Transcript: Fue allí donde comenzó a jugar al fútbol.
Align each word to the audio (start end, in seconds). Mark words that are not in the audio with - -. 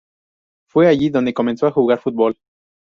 Fue 0.67 0.87
allí 0.87 1.11
donde 1.11 1.31
comenzó 1.31 1.67
a 1.67 1.71
jugar 1.71 1.99
al 1.99 2.01
fútbol. 2.01 2.35